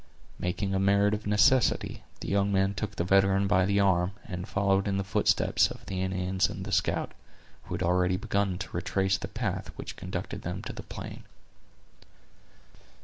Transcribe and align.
Making 0.39 0.73
a 0.73 0.79
merit 0.79 1.13
of 1.13 1.27
necessity, 1.27 2.01
the 2.21 2.27
young 2.27 2.51
man 2.51 2.73
took 2.73 2.95
the 2.95 3.03
veteran 3.03 3.45
by 3.45 3.67
the 3.67 3.79
arm, 3.79 4.13
and 4.25 4.47
followed 4.47 4.87
in 4.87 4.97
the 4.97 5.03
footsteps 5.03 5.69
of 5.69 5.85
the 5.85 6.01
Indians 6.01 6.49
and 6.49 6.65
the 6.65 6.71
scout, 6.71 7.11
who 7.65 7.75
had 7.75 7.83
already 7.83 8.17
begun 8.17 8.57
to 8.57 8.75
retrace 8.75 9.19
the 9.19 9.27
path 9.27 9.67
which 9.75 9.95
conducted 9.97 10.41
them 10.41 10.63
to 10.63 10.73
the 10.73 10.81
plain. 10.81 11.21